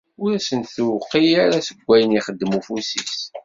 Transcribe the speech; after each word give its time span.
Ur 0.23 0.29
asen-d-tewqiɛ 0.37 1.45
seg 1.67 1.77
wayen 1.87 2.17
ixdem 2.19 2.51
ufus-is. 2.59 3.15